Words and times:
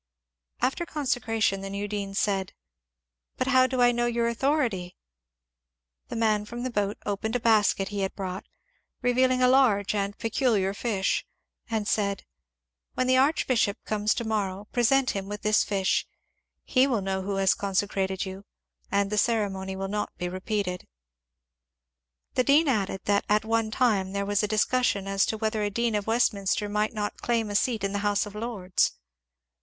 After 0.63 0.83
consecration 0.83 1.61
the 1.61 1.69
new 1.69 1.87
dean 1.87 2.15
said, 2.15 2.47
^^ 2.47 2.51
But 3.37 3.45
how 3.45 3.67
do 3.67 3.83
I 3.83 3.91
know 3.91 4.07
your 4.07 4.27
authority?" 4.27 4.95
The 6.09 6.15
man 6.15 6.43
from 6.45 6.63
the 6.63 6.71
boat 6.71 6.97
opened 7.05 7.35
a 7.35 7.39
basket 7.39 7.89
he 7.89 7.99
had 7.99 8.15
brought, 8.15 8.47
revealing 9.03 9.43
a 9.43 9.47
large 9.47 9.93
and 9.93 10.17
peculiar 10.17 10.73
fish, 10.73 11.23
and 11.69 11.87
said, 11.87 12.17
^^ 12.19 12.23
When 12.95 13.05
the 13.05 13.17
archbishop 13.17 13.77
comes 13.85 14.15
to 14.15 14.23
morrow 14.23 14.65
present 14.71 15.11
him 15.11 15.27
with 15.27 15.43
this 15.43 15.63
fish; 15.63 16.07
he 16.63 16.87
will 16.87 17.03
know 17.03 17.21
who 17.21 17.35
has 17.35 17.53
consecrated 17.53 18.25
you 18.25 18.45
and 18.91 19.11
the 19.11 19.19
ceremony 19.19 19.75
will 19.75 19.87
not 19.87 20.17
be 20.17 20.27
repeated." 20.27 20.87
The 22.33 22.43
dean 22.43 22.67
added 22.67 23.01
that 23.05 23.23
at 23.29 23.45
one 23.45 23.69
time 23.69 24.13
there 24.13 24.25
was 24.25 24.41
a 24.41 24.47
discussion 24.47 25.07
as 25.07 25.27
to 25.27 25.37
whether 25.37 25.61
a 25.61 25.69
dean 25.69 25.93
of 25.93 26.07
Westminster 26.07 26.67
might 26.67 26.95
not 26.95 27.21
claim 27.21 27.51
a 27.51 27.55
seat 27.55 27.83
in 27.83 27.93
the 27.93 27.99
House 27.99 28.25
of 28.25 28.33
Lords. 28.33 28.93